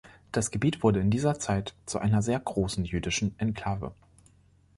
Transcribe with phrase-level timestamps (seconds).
[0.31, 3.93] Das Gebiet wurde in dieser Zeit zu einer sehr großen jüdischen Enklave.